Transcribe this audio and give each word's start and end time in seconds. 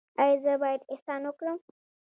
ایا 0.21 0.37
زه 0.43 0.51
باید 0.61 0.81
احسان 0.93 1.21
وکړم؟ 1.25 1.57